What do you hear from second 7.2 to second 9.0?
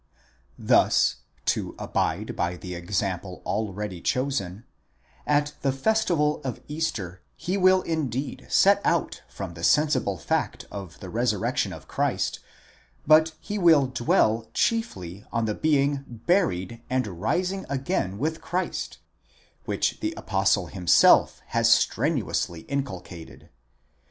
he will indeed set